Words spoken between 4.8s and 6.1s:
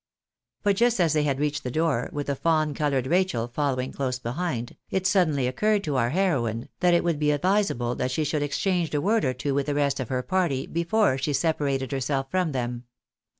it suddenly occurred to GUI'